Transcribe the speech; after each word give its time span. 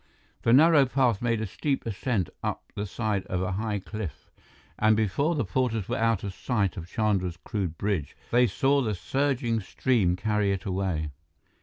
The 0.41 0.51
narrow 0.51 0.87
path 0.87 1.21
made 1.21 1.41
a 1.41 1.45
steep 1.45 1.85
ascent 1.85 2.31
up 2.41 2.71
the 2.73 2.87
side 2.87 3.23
of 3.27 3.43
a 3.43 3.51
high 3.51 3.77
cliff, 3.77 4.31
and 4.79 4.97
before 4.97 5.35
the 5.35 5.45
porters 5.45 5.87
were 5.87 5.95
out 5.99 6.23
of 6.23 6.33
sight 6.33 6.75
of 6.75 6.89
Chandra's 6.89 7.37
crude 7.37 7.77
bridge, 7.77 8.17
they 8.31 8.47
saw 8.47 8.81
the 8.81 8.95
surging 8.95 9.59
stream 9.59 10.15
carry 10.15 10.51
it 10.53 10.65
away. 10.65 11.11